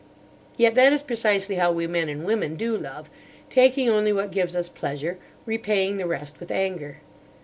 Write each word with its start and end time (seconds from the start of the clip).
Yet 0.57 0.73
that 0.73 0.91
is 0.93 1.03
precisely 1.03 1.57
how 1.57 1.71
we 1.71 1.85
men 1.85 2.09
and 2.09 2.25
women 2.25 2.55
do 2.55 2.75
love; 2.75 3.07
taking 3.51 3.87
only 3.87 4.11
what 4.11 4.31
gives 4.31 4.55
us 4.55 4.67
pleasure, 4.67 5.19
repaying 5.45 5.97
the 5.97 6.07
rest 6.07 6.39
with 6.39 6.49
anger. 6.49 7.01